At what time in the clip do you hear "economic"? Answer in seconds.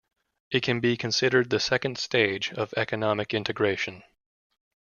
2.75-3.35